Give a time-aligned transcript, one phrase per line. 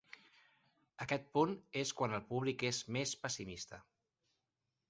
[1.05, 1.53] Aquest punt
[1.83, 3.83] és quan el públic és més pessimista.